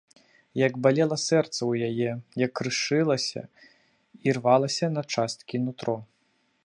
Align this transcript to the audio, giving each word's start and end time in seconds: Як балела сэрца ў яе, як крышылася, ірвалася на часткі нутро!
Як 0.67 0.73
балела 0.85 1.17
сэрца 1.23 1.57
ў 1.71 1.91
яе, 1.91 2.09
як 2.45 2.51
крышылася, 2.61 3.41
ірвалася 4.33 4.87
на 4.95 5.01
часткі 5.19 5.55
нутро! 5.69 5.97